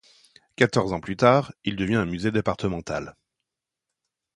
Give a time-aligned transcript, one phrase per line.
[0.55, 3.15] Quatorze ans plus tard, il devient un musée départemental.